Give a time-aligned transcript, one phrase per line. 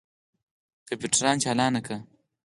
[0.87, 1.97] کمپیوټر چالان کړه.